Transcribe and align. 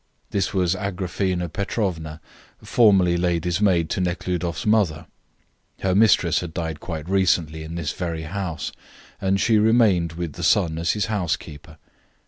This 0.31 0.51
was 0.51 0.73
Agraphena 0.73 1.47
Petrovna, 1.47 2.21
formerly 2.63 3.17
lady's 3.17 3.61
maid 3.61 3.87
to 3.91 4.01
Nekhludoff's 4.01 4.65
mother. 4.65 5.05
Her 5.81 5.93
mistress 5.93 6.39
had 6.39 6.55
died 6.55 6.79
quite 6.79 7.07
recently 7.07 7.61
in 7.63 7.75
this 7.75 7.91
very 7.93 8.23
house, 8.23 8.71
and 9.21 9.39
she 9.39 9.59
remained 9.59 10.13
with 10.13 10.33
the 10.33 10.43
son 10.43 10.79
as 10.79 10.93
his 10.93 11.05
housekeeper. 11.05 11.77